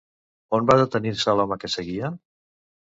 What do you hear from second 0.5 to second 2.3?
On va detenir-se l'home que seguia?